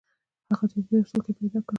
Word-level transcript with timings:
هغه 0.51 0.65
د 0.69 0.71
اوبو 0.75 0.93
یو 0.97 1.09
څاڅکی 1.09 1.31
پیدا 1.37 1.59
کړ. 1.65 1.69